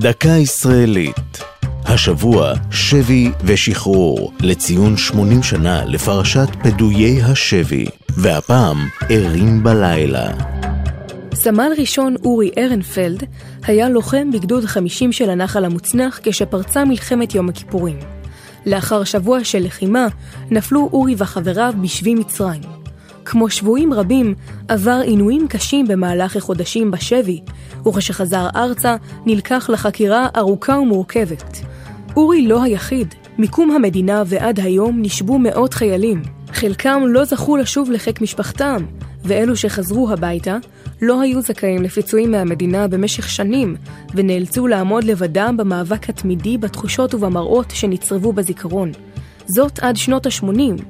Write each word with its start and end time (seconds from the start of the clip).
דקה 0.00 0.28
ישראלית. 0.28 1.42
השבוע 1.84 2.52
שבי 2.70 3.30
ושחרור 3.44 4.32
לציון 4.40 4.96
80 4.96 5.42
שנה 5.42 5.84
לפרשת 5.84 6.48
פדויי 6.62 7.22
השבי, 7.22 7.86
והפעם 8.08 8.76
ערים 9.08 9.62
בלילה. 9.62 10.30
סמל 11.34 11.72
ראשון 11.78 12.16
אורי 12.24 12.50
ארנפלד 12.58 13.22
היה 13.62 13.88
לוחם 13.88 14.30
בגדוד 14.30 14.64
50 14.64 15.12
של 15.12 15.30
הנחל 15.30 15.64
המוצנח 15.64 16.20
כשפרצה 16.22 16.84
מלחמת 16.84 17.34
יום 17.34 17.48
הכיפורים. 17.48 17.98
לאחר 18.66 19.04
שבוע 19.04 19.44
של 19.44 19.64
לחימה, 19.64 20.06
נפלו 20.50 20.88
אורי 20.92 21.14
וחבריו 21.18 21.74
בשבי 21.82 22.14
מצרים. 22.14 22.77
כמו 23.30 23.50
שבויים 23.50 23.92
רבים, 23.92 24.34
עבר 24.68 25.00
עינויים 25.04 25.48
קשים 25.48 25.88
במהלך 25.88 26.36
החודשים 26.36 26.90
בשבי, 26.90 27.40
וכשחזר 27.86 28.48
ארצה, 28.56 28.96
נלקח 29.26 29.70
לחקירה 29.72 30.28
ארוכה 30.36 30.78
ומורכבת. 30.78 31.60
אורי 32.16 32.46
לא 32.46 32.62
היחיד, 32.62 33.14
מקום 33.38 33.70
המדינה 33.70 34.22
ועד 34.26 34.60
היום 34.60 35.02
נשבו 35.02 35.38
מאות 35.38 35.74
חיילים. 35.74 36.22
חלקם 36.52 37.02
לא 37.06 37.24
זכו 37.24 37.56
לשוב 37.56 37.90
לחיק 37.90 38.20
משפחתם, 38.20 38.84
ואלו 39.24 39.56
שחזרו 39.56 40.10
הביתה 40.10 40.56
לא 41.02 41.20
היו 41.20 41.42
זכאים 41.42 41.82
לפיצויים 41.82 42.30
מהמדינה 42.30 42.88
במשך 42.88 43.28
שנים, 43.28 43.76
ונאלצו 44.14 44.66
לעמוד 44.66 45.04
לבדם 45.04 45.54
במאבק 45.58 46.08
התמידי 46.08 46.58
בתחושות 46.58 47.14
ובמראות 47.14 47.70
שנצרבו 47.70 48.32
בזיכרון. 48.32 48.92
זאת 49.46 49.78
עד 49.78 49.96
שנות 49.96 50.26
ה-80. 50.26 50.82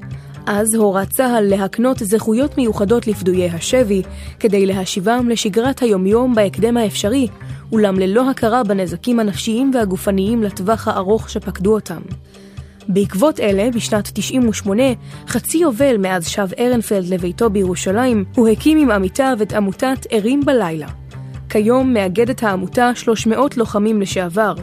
אז 0.50 0.74
הורה 0.74 1.06
צה"ל 1.06 1.44
להקנות 1.44 1.98
זכויות 1.98 2.56
מיוחדות 2.56 3.06
לפדויי 3.06 3.50
השבי, 3.50 4.02
כדי 4.40 4.66
להשיבם 4.66 5.28
לשגרת 5.28 5.82
היומיום 5.82 6.34
בהקדם 6.34 6.76
האפשרי, 6.76 7.28
אולם 7.72 7.98
ללא 7.98 8.30
הכרה 8.30 8.64
בנזקים 8.64 9.20
הנפשיים 9.20 9.70
והגופניים 9.74 10.42
לטווח 10.42 10.88
הארוך 10.88 11.30
שפקדו 11.30 11.74
אותם. 11.74 12.00
בעקבות 12.88 13.40
אלה, 13.40 13.70
בשנת 13.74 14.10
98, 14.14 14.82
חצי 15.28 15.58
יובל 15.58 15.96
מאז 15.98 16.28
שב 16.28 16.48
ארנפלד 16.58 17.08
לביתו 17.08 17.50
בירושלים, 17.50 18.24
הוא 18.34 18.48
הקים 18.48 18.78
עם 18.78 18.90
עמיתיו 18.90 19.38
את 19.42 19.52
עמותת 19.52 20.06
ערים 20.10 20.40
בלילה. 20.44 20.88
כיום 21.48 21.94
מאגדת 21.94 22.42
העמותה 22.42 22.90
300 22.94 23.56
לוחמים 23.56 24.00
לשעבר. 24.00 24.54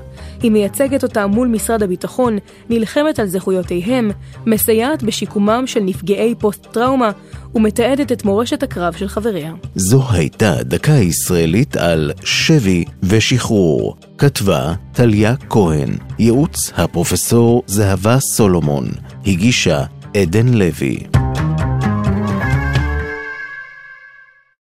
היא 0.42 0.52
מייצגת 0.52 1.04
אותם 1.04 1.32
מול 1.34 1.48
משרד 1.48 1.84
הביטחון, 1.84 2.38
נלחמת 2.70 3.20
על 3.20 3.28
זכויותיהם, 3.28 4.12
מסייעת 4.46 5.04
בשיקומם 5.04 5.64
של 5.68 5.80
נפגעי 5.80 6.36
פוסט-טראומה 6.36 7.12
ומתעדת 7.56 8.12
את 8.12 8.26
מורשת 8.26 8.64
הקרב 8.64 8.94
של 8.94 9.08
חבריה. 9.08 9.54
זו 9.76 10.04
הייתה 10.12 10.56
דקה 10.64 10.92
ישראלית 10.92 11.78
על 11.78 12.12
שבי 12.24 12.86
ושחרור. 13.04 13.96
כתבה 14.18 14.74
טליה 14.94 15.36
כהן, 15.50 15.90
ייעוץ 16.20 16.72
הפרופסור 16.76 17.64
זהבה 17.68 18.20
סולומון, 18.20 18.86
הגישה 19.26 19.84
עדן 20.16 20.48
לוי. 20.48 21.25